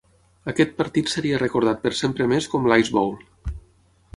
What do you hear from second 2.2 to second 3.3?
més com l'"Ice Bowl".